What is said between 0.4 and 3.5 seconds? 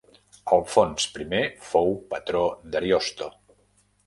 Alfons I fou patró d'Ariosto.